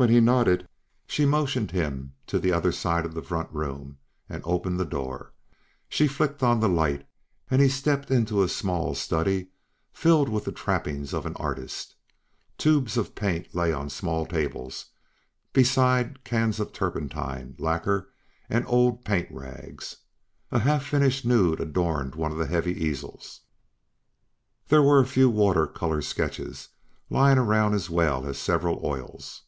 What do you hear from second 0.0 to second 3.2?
When he nodded, she motioned him to the other side of the